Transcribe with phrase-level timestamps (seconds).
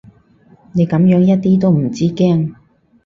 [0.73, 2.55] 你噉樣一啲都唔知驚